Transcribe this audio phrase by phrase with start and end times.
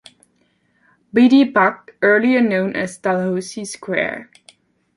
[1.13, 1.29] B.
[1.29, 1.43] D.
[1.43, 4.31] Bagh, earlier known as Dalhousie Square.